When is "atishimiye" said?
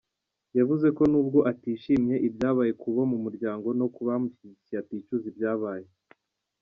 1.51-2.17